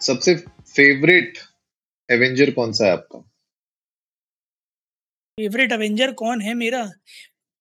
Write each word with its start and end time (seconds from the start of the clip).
सबसे 0.00 0.34
favourite 0.74 1.38
Avenger 2.08 2.50
कौन 2.50 2.72
सा 2.72 2.84
है 2.86 2.92
आपका? 2.92 3.18
फेवरेट 5.38 5.72
अवेंजर 5.72 6.12
कौन 6.12 6.40
है 6.40 6.54
मेरा? 6.54 6.82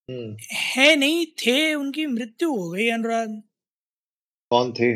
हम्म, 0.09 0.35
है 0.53 0.95
नहीं 0.95 1.25
थे 1.39 1.73
उनकी 1.75 2.05
मृत्यु 2.07 2.49
हो 2.49 2.69
गई 2.71 2.87
अनुराग। 2.89 3.29
कौन 4.51 4.71
थे? 4.73 4.89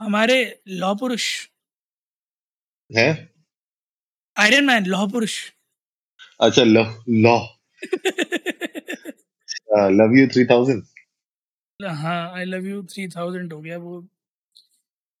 हमारे 0.00 0.38
लौह 0.68 0.94
पुरुष। 0.94 1.26
हैं? 2.90 3.12
आयरन 4.36 4.64
मैन 4.64 4.86
लौह 4.86 5.06
पुरुष। 5.12 5.34
अच्छा 6.40 6.62
लॉ 6.64 6.84
लॉ 7.08 7.38
लव 9.90 10.16
यू 10.18 10.26
थ्री 10.28 10.44
थाउज़ेंड 10.44 10.82
हाँ 11.80 12.32
I 12.36 12.44
love 12.44 12.66
you 12.66 12.82
three 12.84 13.06
thousand 13.08 13.52
हो 13.52 13.60
गया 13.60 13.76
वो। 13.78 14.00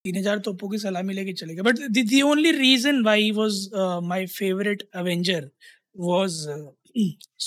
तीन 0.04 0.16
हज़ार 0.16 0.38
तोपों 0.44 0.68
की 0.68 0.78
सलामी 0.78 1.14
लेके 1.14 1.32
चले 1.32 1.54
गए। 1.54 1.62
But 1.62 1.78
the 1.92 2.22
only 2.24 2.50
reason 2.52 3.02
why 3.04 3.30
was 3.32 3.58
my 4.04 4.26
favourite 4.28 4.82
Avenger 4.96 5.50
was 5.98 6.36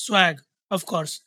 swag 0.02 0.42
of 0.72 0.84
course 0.86 1.22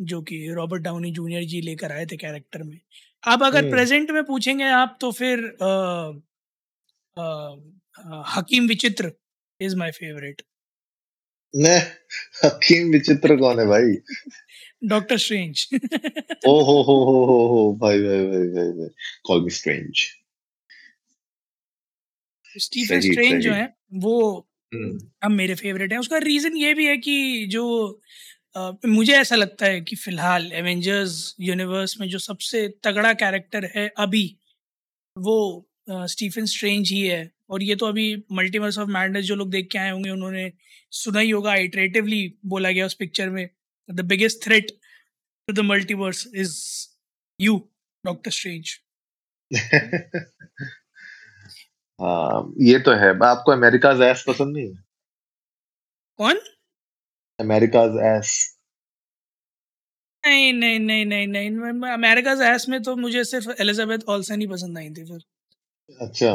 जो 0.00 0.20
कि 0.22 0.46
रॉबर्ट 0.54 0.82
डाउनी 0.82 1.10
जूनियर 1.12 1.44
जी 1.44 1.60
लेकर 1.60 1.92
आए 1.92 2.06
थे 2.06 2.16
कैरेक्टर 2.16 2.62
में। 2.62 2.78
अब 3.24 3.42
अगर 3.42 3.58
हम्म। 3.58 3.70
प्रेजेंट 3.70 4.10
में 4.10 4.24
पूछेंगे 4.24 4.64
आप 4.64 4.96
तो 5.00 5.10
फिर 5.12 5.44
uh, 5.62 6.10
uh, 7.16 7.54
हकीम 8.36 8.66
विचित्र 8.68 9.12
इज़ 9.60 9.76
माय 9.76 9.90
फेवरेट 9.90 10.42
ने 11.54 11.76
हकीम 12.44 12.90
विचित्र 12.92 13.36
कौन 13.36 13.60
है 13.60 13.66
भाई? 13.66 13.94
डॉक्टर 14.84 15.18
स्ट्रेंज 15.18 15.66
ओ 16.46 16.60
हो 16.62 16.82
हो 16.82 16.98
हो 17.04 17.24
हो 17.24 17.46
हो 17.48 17.60
भाई 17.80 17.98
भाई 17.98 18.26
भाई 18.26 18.48
भाई 18.48 18.72
भाई 18.78 18.88
कॉल 19.24 19.42
मी 19.44 19.50
स्ट्रेंज 19.50 20.04
स्टीफन 22.56 23.00
सही, 23.00 23.12
स्ट्रेंज 23.12 23.42
जो 23.42 23.52
है 23.52 23.68
वो 23.98 24.16
अब 25.22 25.30
मेरे 25.32 25.54
फेवरेट 25.54 25.92
हैं। 25.92 25.98
उसका 25.98 26.18
रीज़न 26.20 26.56
ये 26.56 26.72
भी 26.74 26.86
है 26.86 26.96
कि 26.98 27.46
जो 27.50 27.64
अ, 28.56 28.72
मुझे 28.86 29.12
ऐसा 29.14 29.36
लगता 29.36 29.66
है 29.66 29.80
कि 29.82 29.96
फ़िलहाल 29.96 30.50
एवेंजर्स 30.54 31.34
यूनिवर्स 31.40 31.96
में 32.00 32.08
जो 32.08 32.18
सबसे 32.18 32.66
तगड़ा 32.84 33.12
कैरेक्टर 33.14 33.64
है 33.76 33.86
अभी 33.98 34.24
वो 35.16 35.36
स्टीफन 36.08 36.44
स्ट्रेंज 36.46 36.90
ही 36.90 37.00
है। 37.02 37.30
और 37.50 37.62
ये 37.62 37.74
तो 37.76 37.86
अभी 37.86 38.06
मल्टीवर्स 38.32 38.78
ऑफ़ 38.78 38.88
मैडनेस 38.90 39.24
जो 39.24 39.34
लोग 39.36 39.50
देख 39.50 39.68
के 39.72 39.78
आए 39.78 39.90
होंगे 39.90 40.10
उन्होंने 40.10 40.50
सुना 40.92 41.20
ही 41.20 41.30
होगा 41.30 41.50
आइटरेटिवली 41.52 42.22
बोला 42.46 42.70
गया 42.70 42.86
उस 42.86 42.94
पिक्चर 42.94 43.30
में 43.30 43.48
the 43.88 44.00
biggest 44.06 44.44
threat 44.44 44.70
to 45.48 45.54
the 45.54 45.66
multiverse 45.66 46.26
is 46.36 46.56
you 47.40 47.58
Doctor 48.04 48.30
Strange 48.30 48.78
हाँ 52.04 52.52
ये 52.60 52.78
तो 52.78 52.92
है। 52.92 53.08
आपको 53.26 53.52
अमेरिकाज 53.52 54.00
एस 54.02 54.24
पसंद 54.28 54.56
नहीं 54.56 54.66
है? 54.68 54.82
कौन? 56.18 56.40
अमेरिकाज 57.38 57.96
एस 58.06 58.32
नहीं 60.24 60.52
नहीं 60.52 60.78
नहीं 60.80 61.04
नहीं 61.06 61.26
नहीं 61.26 61.92
अमेरिका 61.92 62.32
एस 62.54 62.68
में 62.68 62.82
तो 62.82 62.94
मुझे 62.96 63.24
सिर्फ़ 63.24 63.50
एलिजाबेथ 63.60 64.04
ऑल्सन 64.08 64.40
ही 64.40 64.46
पसंद 64.46 64.78
आई 64.78 64.90
थी 64.90 65.04
फिर। 65.04 65.18
अच्छा। 66.00 66.30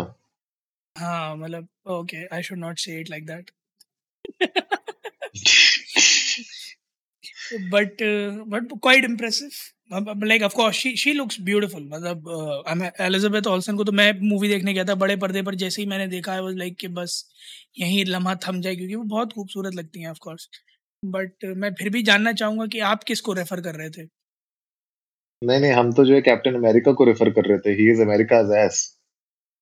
हाँ 0.96 1.36
मतलब 1.38 1.68
okay 1.92 2.26
I 2.26 2.44
should 2.44 2.58
not 2.58 2.80
say 2.80 3.00
it 3.00 3.10
like 3.10 3.26
that 3.26 3.52
but 7.52 8.02
but 8.50 8.68
quite 8.76 9.06
impressive 9.06 9.50
like 10.26 10.44
of 10.44 10.54
course 10.56 10.76
she 10.78 10.96
she 10.98 11.14
looks 11.14 11.38
beautiful 11.42 11.84
मतलब 11.86 12.92
एलिजाबेथ 13.02 13.48
ऑल्सन 13.48 13.78
को 13.78 13.84
तो 13.84 13.92
मैं 13.92 14.12
मूवी 14.22 14.48
देखने 14.48 14.74
गया 14.74 14.84
था 14.86 14.96
बड़े 14.98 15.16
पर्दे 15.18 15.42
पर 15.44 15.56
जैसे 15.56 15.82
ही 15.82 15.88
मैंने 15.88 16.08
देखा 16.08 16.34
है 16.34 16.42
वो 16.42 16.50
लाइक 16.58 16.78
कि 16.80 16.88
बस 17.00 17.24
यहीं 17.80 18.06
लम्हा 18.06 18.36
थम 18.48 18.62
जाए 18.62 18.76
क्योंकि 18.76 18.96
वो 18.96 19.04
बहुत 19.08 19.34
खूबसूरत 19.34 19.76
लगती 19.76 20.02
हैं 20.02 20.10
ऑफ़ 20.10 20.20
कोर्स 20.22 20.50
बट 21.04 21.46
मैं 21.58 21.74
फिर 21.74 21.90
भी 21.90 22.04
जानना 22.04 22.34
चाहूँगा 22.34 22.66
कि 22.68 22.80
आप 22.88 23.04
किसको 23.04 23.34
रेफर 23.34 23.62
कर 23.62 23.76
रहे 23.76 23.90
थे? 23.92 24.08
नहीं 25.42 25.60
नहीं 25.62 25.72
हम 25.74 25.92
तो 25.94 26.06
जो 26.06 26.14
है 26.16 26.22
कैप्टन 26.22 26.56
अमेरिका 26.56 26.92
को 26.94 27.04
रेफर 27.06 27.30
कर 27.32 27.46
रहे 27.46 27.58
थे। 27.60 27.74
ही 27.74 27.90
इज़ 27.92 28.02
अमेरिकाज 28.02 28.52
एस 28.58 28.84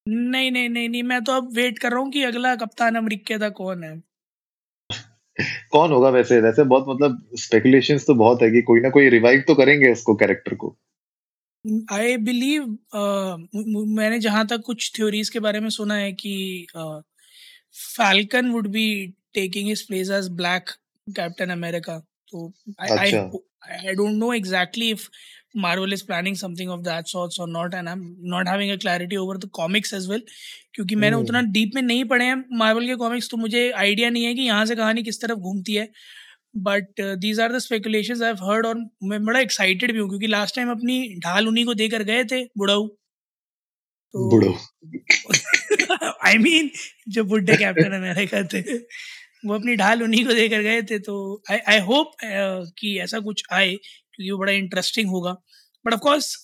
नहीं 0.06 0.50
नहीं 0.52 0.69
नहीं 0.69 0.90
नहीं 0.90 1.02
मैं 1.04 1.24
तो 1.24 1.31
अब 1.34 1.50
वेट 1.56 1.80
कर 1.80 1.92
रहा 1.92 2.00
हूँ 2.00 2.12
कि 2.12 2.24
अगला 2.24 2.56
कप्तान 2.58 2.96
अमेरिका 2.96 3.38
था 3.40 3.50
कौन 3.58 3.84
है। 3.84 3.96
कौन 5.72 5.92
होगा 5.92 6.09
वैसे? 6.09 6.42
वैसे 6.42 6.64
बहुत 6.64 6.86
मतलब 6.90 7.30
स्पेकुलेशंस 7.36 8.06
तो 8.08 8.14
बहुत 8.14 8.42
है 8.42 8.52
कि 8.52 8.62
कोई 8.62 8.80
ना 8.80 8.90
कोई 8.90 9.09
रिवाइव 9.09 9.44
तो 9.48 9.56
करेंगे 9.56 9.92
उसको 9.92 10.16
कैरेक्टर 10.16 10.56
को। 10.56 10.78
आई 11.92 12.18
बिलीव 12.18 12.64
uh, 12.96 13.38
मैंने 13.88 14.20
जहाँ 14.20 14.48
तक 14.48 14.62
कुछ 14.62 14.92
थ्योरीज 14.96 15.30
के 15.30 15.40
बारे 15.40 15.59
में 15.59 15.70
सुना 15.70 15.96
है 15.96 16.12
कि 16.14 16.68
Falcon 17.96 18.52
would 18.52 18.68
be 18.68 19.14
taking 19.34 19.68
his 19.68 19.81
place 19.81 20.09
as 20.09 20.28
black 20.28 20.70
Captain 21.09 21.50
America 21.50 22.00
तो 22.31 22.54
I. 22.80 22.90
I 22.90 23.94
don't 23.94 24.14
know 24.14 24.34
exactly 24.34 24.90
if 24.92 25.09
Marvel 25.57 25.95
is 25.95 26.03
planning 26.03 26.35
something 26.35 26.69
of 26.69 26.84
that 26.84 27.07
sorts 27.07 27.40
or 27.40 27.47
not 27.47 27.73
and 27.73 27.90
I'm 27.90 28.03
not 28.34 28.47
having 28.47 28.72
a 28.72 28.78
clarity 28.78 29.18
over 29.18 29.38
the 29.38 29.50
comics 29.59 29.94
as 29.94 30.07
well 30.12 30.22
क्योंकि 30.73 30.95
मैंने 30.95 31.16
हम्म। 31.16 31.25
उतना 31.25 31.41
deep 31.51 31.72
में 31.75 31.81
नहीं 31.81 32.03
पढ़े 32.06 32.25
हैं 32.25 32.35
Marvel 32.57 32.85
के 32.88 32.95
comics 32.95 33.29
तो 33.31 33.38
मुझे 33.38 33.69
आइडिया 33.84 34.09
नहीं 34.09 34.25
है 34.25 34.34
कि 34.35 34.41
यहाँ 34.41 34.66
से 34.66 34.75
कहानी 34.75 35.03
किस 35.03 35.22
तरफ़ 35.22 35.40
घूमती 35.40 35.73
है। 35.75 35.88
But 36.68 37.01
these 37.22 37.40
are 37.40 37.53
the 37.53 37.59
speculations 37.59 38.22
I 38.22 38.34
heard 38.41 38.66
और 38.66 38.78
मैं 39.12 39.23
बड़ा 39.25 39.40
एक्साइटेड 39.40 39.91
भी 39.91 40.00
हूँ 40.00 40.09
क्योंकि 40.09 40.28
लास्ट 40.28 40.56
टाइम 40.56 40.72
अपनी 40.72 40.97
ढाल 41.25 41.47
उन्हीं 41.47 41.66
को 41.66 41.74
देकर 41.84 42.03
गए 42.03 42.24
थे 42.31 42.44
बुढ़ाऊ। 42.57 42.88
तो 44.13 44.51
आई 46.28 46.38
मीन 46.38 46.69
जो 47.16 47.24
बुढ़े 47.24 47.57
कैप्टन 47.57 47.95
अमेरिका 47.97 48.44
थे 48.53 48.62
वो 49.45 49.53
अपनी 49.53 49.75
ढाल 49.75 50.03
उन्हीं 50.03 50.25
को 50.25 50.34
देकर 50.34 50.62
गए 50.62 50.81
थे 50.91 51.00
तो 51.00 51.16
आई 51.51 51.57
आई 51.74 51.79
होप 51.89 52.12
कि 52.79 52.97
ऐसा 53.00 53.19
कुछ 53.19 53.44
आए 53.53 53.75
क्योंकि 54.18 54.32
वो 54.32 54.38
बड़ा 54.38 54.52
इंटरेस्टिंग 54.54 55.10
होगा। 55.10 55.32
बट 55.86 55.94
ऑफ़ 55.94 56.00
कोर्स 56.00 56.36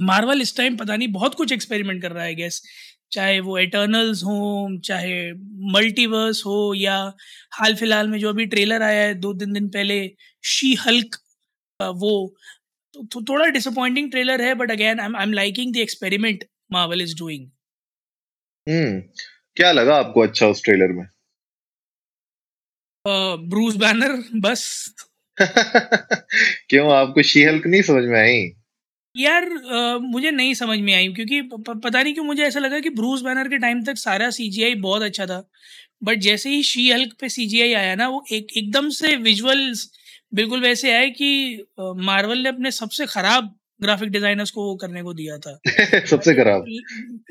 मार्वल 0.00 0.40
इस 0.42 0.56
टाइम 0.56 0.76
पता 0.76 0.96
नहीं 0.96 1.08
बहुत 1.12 1.34
कुछ 1.34 1.52
एक्सपेरिमेंट 1.52 2.02
कर 2.02 2.12
रहा 2.12 2.24
है 2.24 2.34
गैस 2.34 2.62
चाहे 3.12 3.40
वो 3.40 3.58
एटर्नल्स 3.58 4.22
हो 4.24 4.36
चाहे 4.84 5.32
मल्टीवर्स 5.72 6.42
हो 6.46 6.74
या 6.74 6.96
हाल 7.52 7.74
फ़िलहाल 7.74 8.08
में 8.08 8.18
जो 8.18 8.28
अभी 8.28 8.46
ट्रेलर 8.46 8.82
आया 8.82 9.02
है 9.02 9.14
दो 9.14 9.32
तीन 9.34 9.52
दिन 9.52 9.68
पहले 9.68 9.98
शी 10.44 10.74
हल्क 10.74 11.16
वो 11.80 12.34
तो, 12.94 13.06
तो 13.06 13.22
थोड़ा 13.22 13.46
डिसअपॉइंटिंग 13.46 14.10
ट्रेलर 14.10 14.42
है 14.42 14.54
but 14.54 14.70
again 14.70 15.00
I 15.00 15.22
am 15.22 15.32
liking 15.32 15.74
the 15.74 15.76
experiment 15.76 16.44
Marvel 16.72 17.02
is 17.02 17.16
doing 17.18 17.46
hmm 18.68 19.00
क्या 19.56 19.72
लगा 19.72 19.96
आपको 19.96 20.20
अच्छा 20.20 20.46
उस 20.46 20.64
ट्रेलर 20.64 20.92
में? 20.92 21.06
ब्रूस 23.50 23.76
बैनर 23.76 24.12
बस। 24.36 24.94
क्यों 26.70 26.92
आपको 26.92 27.22
शी 27.22 27.42
हल्क 27.44 27.66
नहीं 27.66 27.82
समझ 27.82 28.04
में 28.04 28.20
आई? 28.20 28.50
यार 29.16 29.44
अ, 29.44 29.98
मुझे 30.02 30.30
नहीं 30.30 30.54
समझ 30.54 30.78
में 30.78 30.94
आई 30.94 31.08
क्योंकि 31.08 31.40
प, 31.42 31.64
प, 31.68 31.80
पता 31.84 32.02
नहीं 32.02 32.14
क्यों 32.14 32.24
मुझे 32.24 32.42
ऐसा 32.44 32.60
लगा 32.60 32.80
कि 32.80 32.90
ब्रूस 32.90 33.22
बैनर 33.22 33.48
के 33.48 33.58
टाइम 33.58 33.82
तक 33.84 33.96
सारा 33.96 34.30
सीजीआई 34.30 34.74
बहुत 34.74 35.02
अच्छा 35.02 35.26
था। 35.26 35.48
बट 36.04 36.18
जैसे 36.18 36.50
ही 36.50 36.62
शी 36.62 36.90
हल्क 36.90 37.14
पे 37.20 37.28
सीजीआई 37.28 37.72
आया 37.72 37.94
ना 37.94 38.08
वो 38.08 38.24
एक 38.32 38.46
एकदम 38.56 38.88
से 38.90 39.16
विजुअल्स 39.16 39.90
बिल्कुल 40.34 40.60
वैसे 40.60 40.92
आए 40.96 41.10
कि 41.10 41.30
मार्वल 41.80 42.38
ने 42.38 42.48
अपने 42.48 42.70
सबसे 42.70 43.06
खराब 43.06 43.56
ग्राफिक 43.82 44.10
डिजाइनर्स 44.10 44.50
को 44.50 44.64
वो 44.64 44.76
करने 44.76 45.02
को 45.02 45.12
दिया 45.14 45.38
था। 45.38 45.58
सबसे 46.06 46.34
खराब। 46.34 46.64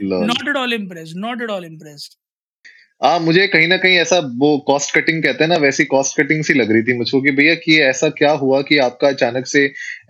Not 0.03 0.49
at 0.49 0.55
all 0.55 0.73
impress 0.73 1.13
not 1.15 1.41
at 1.41 1.49
all 1.49 1.65
impressed 1.65 2.18
आ 3.01 3.17
मुझे 3.19 3.45
कहीं 3.47 3.67
ना 3.67 3.75
कहीं 3.77 3.97
ऐसा 3.97 4.17
वो 4.37 4.57
कॉस्ट 4.67 4.93
कटिंग 4.95 5.21
कहते 5.23 5.43
हैं 5.43 5.49
ना 5.49 5.55
वैसी 5.57 5.83
कॉस्ट 5.85 6.17
कटिंग 6.17 6.43
सी 6.43 6.53
लग 6.53 6.71
रही 6.71 6.81
थी 6.83 6.93
मुझको 6.97 7.21
कि 7.21 7.31
भैया 7.31 7.53
कि 7.55 7.77
ऐसा 7.81 8.09
क्या 8.17 8.31
हुआ 8.31 8.61
कि 8.61 8.77
आपका 8.77 9.07
अचानक 9.07 9.45
से 9.47 9.63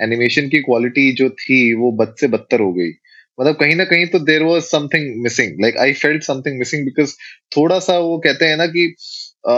एनिमेशन 0.03 0.47
की 0.49 0.61
क्वालिटी 0.61 1.11
जो 1.13 1.29
थी 1.41 1.59
वो 1.75 1.91
बद 1.97 2.15
से 2.19 2.27
बदतर 2.27 2.59
हो 2.59 2.71
गई। 2.73 2.89
मतलब 3.37 3.55
कहीं 3.55 3.75
ना 3.75 3.83
कहीं 3.85 4.05
तो 4.07 4.19
there 4.19 4.43
was 4.43 4.63
something 4.63 5.21
missing 5.23 5.61
like 5.61 5.77
I 5.77 5.93
felt 5.93 6.23
something 6.23 6.57
missing 6.59 6.85
because 6.85 7.13
थोड़ा 7.57 7.79
सा 7.79 7.97
वो 7.99 8.17
कहते 8.25 8.45
हैं 8.45 8.57
ना 8.57 8.65
कि 8.67 8.85
आ, 9.47 9.53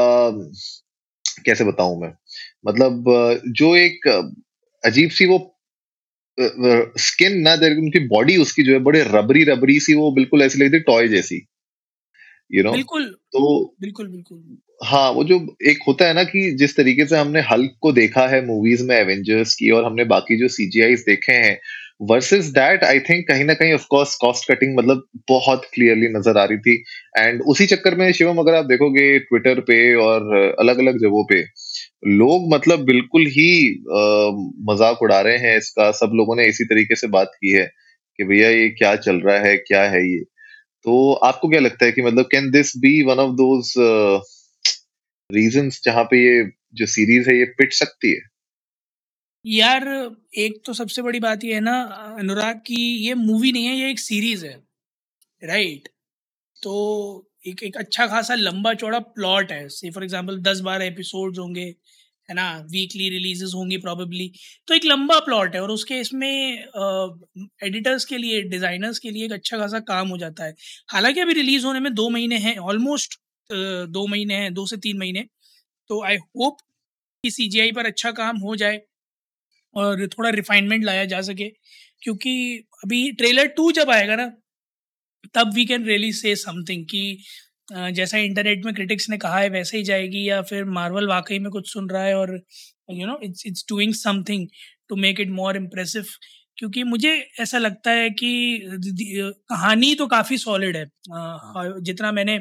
कैसे 1.45 1.63
बताऊँ 1.63 2.01
मैं? 2.01 2.11
मतलब 2.67 3.05
जो 3.57 3.75
एक 3.75 4.07
अजीब 4.83 5.09
सी 5.11 5.25
वो 5.25 5.39
स्किन 6.99 7.39
ना 7.41 7.55
देर 7.55 7.77
उनकी 7.77 7.99
बॉडी 8.07 8.37
उसकी 8.37 8.63
जो 8.63 8.73
है 8.73 8.79
बड़े 8.79 9.03
रबरी 9.07 9.43
रबरी 9.45 9.79
सी 9.79 9.93
वो 9.95 10.11
बिल्कुल 10.15 10.41
ऐसी 10.43 10.63
लगती 10.63 10.79
टॉय 10.81 11.07
जैसी। 11.07 11.45
यू 12.51 12.63
नो 12.63 12.71
बिल्कुल। 12.71 13.05
तो 13.33 13.41
बिल्कुल 13.81 14.07
बिल्कुल। 14.07 14.57
हाँ 14.81 15.09
वो 15.13 15.23
जो 15.23 15.35
एक 15.69 15.83
होता 15.87 16.05
है 16.07 16.13
ना 16.13 16.23
कि 16.23 16.49
जिस 16.59 16.75
तरीके 16.77 17.05
से 17.07 17.17
हमने 17.17 17.41
हल्क 17.51 17.75
को 17.81 17.91
देखा 17.93 18.27
है 18.27 18.45
मूवीज़ 18.45 18.83
में 18.87 18.95
एवेंजर्स 18.95 19.53
की 19.55 19.69
और 19.71 19.85
हमने 19.85 20.03
बाकी 20.07 20.37
जो 20.39 20.47
सीजीआईस 20.49 21.03
देखे 21.07 21.33
हैं 21.35 21.57
वर्सेस 22.09 22.45
दैट 22.51 22.83
आई 22.83 22.99
थिंक 22.99 23.27
कहीं 23.27 23.43
ना 23.45 23.53
कहीं 23.53 23.73
ऑफ़ 23.73 23.85
कोर्स 23.89 24.15
कॉस्ट 24.21 24.51
कटिंग 24.51 24.75
मतलब 24.77 25.03
बहुत 25.29 25.65
क्लियरली 25.73 26.07
नज़र 26.09 26.37
आ 26.37 26.43
रही 26.45 26.57
थी। 26.59 26.75
एंड 27.17 27.41
उसी 27.49 27.65
चक्कर 27.65 27.95
में 27.95 28.11
शिवम 28.13 28.37
अगर 28.39 28.55
आप 28.55 28.65
देखोगे 28.65 29.03
ट्विटर 29.21 29.59
पे 29.67 29.77
और 30.05 30.33
अलग 30.59 30.79
अलग 30.79 30.97
जगहों 31.01 31.23
पे 31.25 31.41
लोग 32.13 32.53
मतलब 32.53 32.83
बिल्कुल 32.85 33.25
ही 33.31 33.49
मज़ाक 34.69 35.01
उड़ा 35.03 35.19
रहे 35.21 35.37
हैं 35.39 35.57
इसका। 35.57 35.91
सब 35.93 36.11
लोगों 36.15 36.35
ने 36.35 36.47
इसी 36.49 36.65
तरीके 36.65 36.95
से 36.95 37.07
बात 37.09 37.31
की 37.35 37.51
है 37.53 37.65
कि 38.19 38.23
भैया 38.25 38.49
ये 38.51 38.69
क्या 38.71 38.95
चल 38.97 39.19
रहा 39.21 39.37
है 39.41 39.55
क्या 39.59 39.83
है 39.91 40.01
ये? 40.03 40.23
तो 40.85 41.13
आपको 41.25 41.49
क्या 41.49 41.59
लगता 41.59 41.85
है 41.85 41.91
कि 41.91 42.01
मतलब 42.01 42.25
can 42.31 42.49
this 42.51 42.75
be 42.77 43.01
one 43.05 43.19
of 43.19 43.31
those 43.35 43.73
reasons 45.29 45.81
जहाँ 45.85 46.03
पे 46.03 46.17
ये, 46.17 46.43
जो 46.73 46.85
सीरीज़ 46.87 47.29
है, 47.29 47.37
ये 47.37 47.45
पिट 47.57 47.73
सकती 47.73 48.11
है? 48.11 48.19
यार, 49.45 49.87
एक 50.37 50.61
तो 50.65 50.73
सबसे 50.73 51.01
बड़ी 51.01 51.19
बात 51.19 51.43
ये 51.43 51.53
है 51.53 51.59
ना, 51.59 51.81
अनुराग 52.19 52.57
की 52.67 52.81
ये 53.07 53.13
मूवी 53.15 53.51
नहीं 53.51 53.65
है, 53.65 53.75
ये 53.75 53.89
एक 53.91 53.99
सीरीज़ 53.99 54.45
है 54.45 54.59
राइट 55.41 55.87
तो 56.57 56.73
एक 57.47 57.63
एक 57.63 57.77
अच्छा 57.77 58.05
खासा 58.07 58.35
लंबा 58.35 58.73
चौड़ा 58.73 58.99
प्लॉट 58.99 59.51
है। 59.51 59.67
फॉर 59.67 60.03
एग्जांपल 60.03 60.37
दस 60.41 60.59
बारह 60.61 60.85
एपिसोड्स 60.85 61.39
होंगे 61.39 61.65
है 62.31 62.35
ना 62.35 62.47
वीकली 62.71 63.09
रिलीजेस 63.09 63.51
होंगी 63.55 63.77
प्रॉबेबली 63.79 64.31
तो 64.67 64.73
एक 64.73 64.85
लंबा 64.85 65.19
प्लॉट 65.21 65.55
है 65.55 65.61
और 65.61 65.71
उसके 65.71 65.99
इसमें 65.99 66.27
एडिटर्स 67.63 68.05
के 68.05 68.17
लिए 68.17 68.41
डिज़ाइनर्स 68.49 68.99
के 68.99 69.11
लिए 69.11 69.25
एक 69.25 69.31
अच्छा 69.33 69.57
खासा 69.57 69.79
काम 69.87 70.09
हो 70.09 70.17
जाता 70.17 70.45
है। 70.45 70.53
हालाँकि 70.89 71.19
अभी 71.21 71.33
रिलीज़ 71.33 71.65
होने 71.65 71.79
में 71.79 71.93
दो 71.95 72.09
महीने 72.09 72.37
हैं 72.39 72.57
ऑलमोस्ट 72.59 73.19
दो 73.49 74.05
महीने 74.07 74.35
हैं, 74.35 74.53
दो 74.53 74.65
से 74.67 74.77
तीन 74.79 74.97
महीने 74.99 75.25
तो 75.89 76.03
आई 76.05 76.17
होप 76.17 76.57
कि 77.23 77.31
सीजीआई 77.31 77.71
पर 77.71 77.85
अच्छा 77.85 78.11
काम 78.13 78.37
हो 78.39 78.55
जाए 78.55 78.81
और 79.75 80.07
थोड़ा 80.09 80.29
रिफाइनमेंट 80.31 80.83
लाया 80.85 81.05
जा 81.05 81.21
सके, 81.23 81.47
क्योंकि 82.03 82.33
अभी 82.83 83.11
ट्रेलर 83.13 83.47
टू 83.57 83.71
जब 83.71 83.89
आएगा 83.91 84.15
ना, 84.15 84.27
तब 85.35 85.53
we 85.55 85.65
can 85.65 85.85
really 85.85 86.11
say 86.13 86.35
something 86.37 86.85
कि 86.85 87.03
जैसा 87.71 88.17
इंटरनेट 88.17 88.65
में 88.65 88.73
क्रिटिक्स 88.75 89.09
ने 89.09 89.17
कहा 89.17 89.39
है 89.39 89.49
वैसे 89.49 89.77
ही 89.77 89.83
जाएगी 89.83 90.29
या 90.29 90.41
फिर 90.41 90.65
मार्वल 90.65 91.07
वाकई 91.07 91.39
में 91.39 91.51
कुछ 91.51 91.73
सुन 91.73 91.89
रहा 91.89 92.03
है 92.03 92.15
और 92.15 92.39
you 92.91 93.07
know 93.07 93.19
it's 93.23 93.45
it's 93.47 93.65
doing 93.69 93.93
something 93.93 94.47
to 94.89 94.95
make 94.95 95.19
it 95.19 95.29
more 95.31 95.57
impressive 95.57 96.05
क्योंकि 96.57 96.83
मुझे 96.83 97.11
ऐसा 97.39 97.57
लगता 97.57 97.91
है 97.91 98.09
कि 98.09 98.61
कहानी 99.49 99.93
तो 99.95 100.07
काफ़ी 100.07 100.37
सॉलिड 100.37 100.77
है। 100.77 100.85
जितना 101.81 102.11
मैंने 102.11 102.37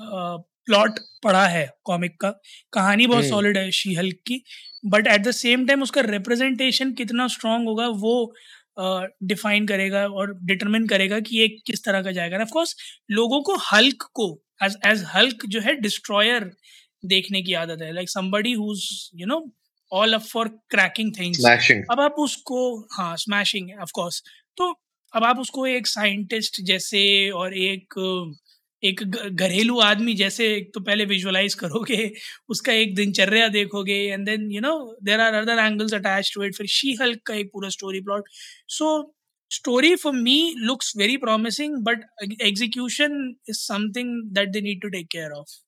प्लॉट 0.00 0.98
पढ़ा 1.24 1.46
है 1.46 1.68
कॉमिक 1.84 2.16
का 2.20 2.30
कहानी 2.72 3.06
बहुत 3.06 3.24
सॉलिड। 3.24 3.58
है 3.58 3.70
शी 3.70 3.94
हल्क 3.94 4.16
की 4.26 4.42
but 4.86 5.06
at 5.06 5.22
the 5.22 5.30
same 5.30 5.66
time 5.66 5.82
उसका 5.82 6.00
रिप्रेजेंटेशन 6.00 6.92
कितना 6.92 7.26
स्ट्रांग 7.28 7.66
होगा 7.68 7.88
वो 7.88 8.34
डिफाइन 8.78 9.62
uh, 9.62 9.68
करेगा 9.68 10.06
और 10.06 10.38
डिटरमिन 10.42 10.86
करेगा 10.86 11.20
कि 11.20 11.36
ये 11.36 11.48
किस 11.48 11.84
तरह 11.84 12.02
का 12.02 12.12
जाएगा। 12.12 12.38
ऑफ़ 12.38 12.48
कोर्स 12.48 12.76
लोगों 13.10 13.42
को 13.42 13.56
हल्क 13.56 14.10
को 14.14 14.42
एज 14.62 14.76
एज 14.86 15.04
हल्क 15.14 15.46
जो 15.46 15.60
है 15.60 15.74
डिस्ट्रॉयर 15.74 16.50
देखने 17.06 17.42
की 17.42 17.52
आदत 17.54 17.82
है। 17.82 17.92
Like 17.92 18.10
somebody 18.10 18.52
who 18.52 18.74
you 19.14 19.26
know 19.26 19.52
all 19.92 20.14
up 20.14 20.20
for 20.20 20.48
cracking 20.48 21.12
things 21.20 21.44
अब 21.90 22.00
आप 22.00 22.12
उसको 22.12 22.80
हाँ 22.92 23.16
स्मैशिंग 23.16 23.70
ऑफ़ 23.80 23.90
कोर्स 23.94 24.22
तो 24.56 24.80
अब 25.16 25.24
आप 25.24 25.38
उसको 25.38 25.66
एक 25.66 25.86
साइंटिस्ट 25.86 26.60
जैसे 26.60 27.30
और 27.30 27.54
एक 27.54 27.84
uh, 27.98 28.53
एक 28.84 29.02
घरेलू 29.30 29.78
आदमी 29.80 30.14
जैसे 30.14 30.46
एक 30.54 30.70
तो 30.74 30.80
पहले 30.80 31.04
विजुअलाइज 31.04 31.54
करोगे, 31.54 32.10
उसका 32.48 32.72
एक 32.72 32.94
दिनचर्या 32.94 33.48
देखोगे 33.48 33.98
and 34.12 34.26
then 34.26 34.50
you 34.52 34.60
know 34.60 34.74
there 35.02 35.20
are 35.20 35.34
other 35.34 35.58
angles 35.58 35.94
attach 35.94 36.32
to 36.34 36.42
it 36.44 36.56
फिर 36.56 36.66
शी 36.70 36.96
हल्क 37.00 37.22
का 37.26 37.34
एक 37.34 37.50
पूरा 37.52 37.68
story 37.68 38.00
plot 38.00 38.28
so 38.78 38.90
story 39.50 39.94
for 39.96 40.12
me 40.12 40.38
looks 40.58 40.92
very 40.96 41.16
promising 41.16 41.76
but 41.84 42.04
execution 42.42 43.34
is 43.48 43.58
something 43.58 44.20
that 44.34 44.48
they 44.48 44.60
need 44.60 44.80
to 44.82 44.88
take 44.88 45.06
care 45.12 45.30
of 45.32 45.60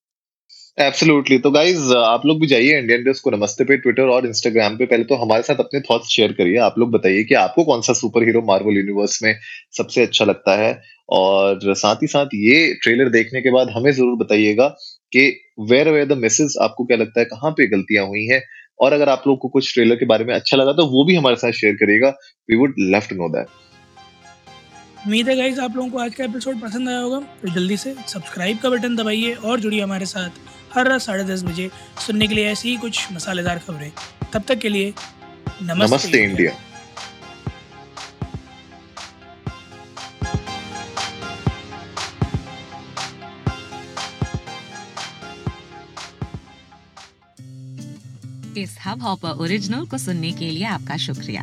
absolutely 0.78 1.36
तो 1.38 1.50
guys 1.50 1.92
आप 1.96 2.24
लोग 2.26 2.40
भी 2.40 2.46
जाइए 2.46 2.78
Indian 2.78 3.04
desk 3.04 3.24
को 3.24 3.30
नमस्ते 3.30 3.64
पे 3.64 3.76
ट्विटर 3.76 4.08
और 4.14 4.26
इंस्टाग्राम 4.26 4.76
पे। 4.76 4.86
पहले 4.86 5.04
तो 5.04 5.14
हमारे 5.16 5.42
साथ 5.42 5.60
अपने 5.60 5.80
थॉट्स 5.80 6.08
शेयर 6.08 6.32
करिए। 6.32 6.56
आप 6.60 6.74
लोग 6.78 6.90
बताइए 6.92 7.22
कि 7.24 7.34
आपको 7.34 7.64
कौन 7.64 7.80
सा 7.82 7.92
सुपर 7.92 8.24
हीरो 8.24 8.42
मार्वल 8.46 8.76
यूनिवर्स 8.76 9.22
में 9.22 9.38
सबसे 9.76 10.02
अच्छा 10.02 10.24
लगता 10.24 10.56
है? 10.56 10.70
और 11.10 11.74
साथ 11.74 12.02
ही 12.02 12.06
साथ 12.06 12.34
ये 12.34 12.58
ट्रेलर 12.82 13.08
देखने 13.10 13.40
के 13.42 13.50
बाद 13.50 13.70
हमें 13.76 13.90
ज़रूर 13.90 14.16
बताइएगा 14.18 14.66
कि 15.12 15.24
वेयर 15.70 15.88
वेयर 15.90 16.06
द 16.06 16.18
मिसेज 16.18 16.56
आपको 16.62 16.84
क्या 16.84 16.96
लगता 16.96 17.20
है? 17.20 17.24
कहाँ 17.26 17.50
पे 17.52 17.66
गलतियाँ 17.68 18.06
हुई 18.06 18.24
हैं? 18.26 18.42
और 18.80 18.92
अगर 18.92 19.08
आप 19.08 19.22
लोग 19.26 19.38
को 19.38 19.48
कुछ 19.48 19.72
ट्रेलर 19.74 19.96
के 19.96 20.06
बारे 20.06 20.24
में 20.24 20.34
अच्छा 20.34 20.56
लगा 20.56 20.72
तो 20.72 20.86
वो 20.88 21.04
भी 21.04 21.16
हमारे 21.16 21.36
साथ 21.36 21.52
शेयर 21.60 21.74
करिएगा। 21.76 22.08
We 22.48 22.56
would 22.56 22.74
love 22.80 23.08
to 23.10 23.16
know 23.16 23.28
that 23.28 23.46
उम्मीद 25.06 25.28
है 25.28 25.36
गाइज़ 25.36 25.60
आप 25.60 25.76
लोगों 25.76 25.88
को 25.90 25.98
आज 25.98 26.14
का 26.14 26.24
एपिसोड 26.24 26.60
पसंद 26.60 26.88
आया 26.88 26.98
होगा। 26.98 27.20
तो 27.42 27.54
जल्दी 27.54 27.76
से 27.76 27.94
सब्सक्राइब 28.08 28.58
का 28.58 28.70
बटन 28.70 28.96
दबाइए 28.96 29.34
और 29.34 29.60
जुड़िए 29.60 29.80
हमारे 29.80 30.06
साथ। 30.06 30.30
हर 30.74 30.88
रात 30.88 31.00
साढ़े 31.00 31.24
दस 31.24 31.42
बजे 31.44 31.70
सुनने 32.06 32.26
के 32.28 32.34
लिए 32.34 32.50
ऐसी 32.52 32.68
ही 32.68 32.76
कुछ 32.76 33.12
मसालेदार 33.12 33.58
खबरें। 33.58 33.90
तब 34.32 34.42
तक 34.48 34.58
के 34.58 34.68
लिए 34.68 34.92
नमस्ते, 35.62 35.86
नमस्ते 35.86 36.24
इंडिया। 36.24 36.52
इस 48.56 48.76
हब 48.84 49.02
हॉपर 49.02 49.28
ओरिजिनल 49.28 49.86
को 49.86 49.98
सुनने 49.98 50.30
के 50.32 50.50
लिए 50.50 50.64
आपका 50.66 50.96
शुक्रिया। 50.96 51.42